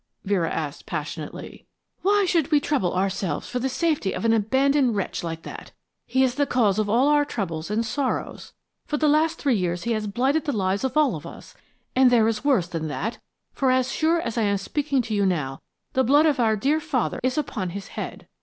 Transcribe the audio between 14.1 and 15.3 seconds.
as I am speaking to you